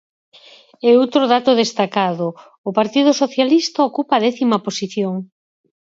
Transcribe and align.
E 0.87 0.89
outro 1.01 1.23
dato 1.33 1.51
destacado: 1.63 2.27
o 2.69 2.71
partido 2.79 3.11
socialista 3.21 3.79
ocupa 3.89 4.13
a 4.15 4.23
décima 4.27 4.57
posición. 4.67 5.15